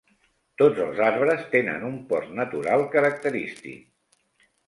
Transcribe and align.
Tots 0.61 0.79
els 0.85 1.01
arbres 1.07 1.43
tenen 1.51 1.85
un 1.91 1.99
port 2.13 2.33
natural 2.39 2.87
característic. 2.97 3.87